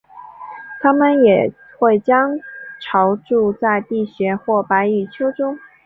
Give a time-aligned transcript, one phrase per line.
[0.81, 2.39] 它们也会将
[2.81, 5.59] 巢筑在地穴或白蚁丘中。